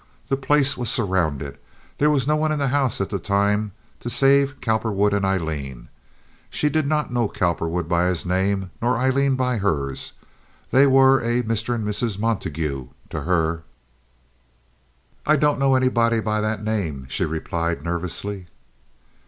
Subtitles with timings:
[0.29, 1.59] The place was surrounded.
[1.99, 5.89] There was no one in the house at the time to save Cowperwood and Aileen.
[6.49, 10.13] She did not know Cowperwood by his name, nor Aileen by hers.
[10.71, 11.75] They were a Mr.
[11.75, 12.17] and Mrs.
[12.17, 13.61] Montague to her.
[15.23, 18.47] "I don't know anybody by that name," she replied nervously.